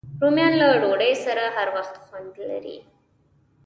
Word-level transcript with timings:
رومیان 0.21 0.53
له 0.61 0.67
ډوډۍ 0.81 1.13
سره 1.25 1.43
هر 1.55 1.67
وخت 1.75 1.95
خوند 2.03 2.33
لري 2.49 2.77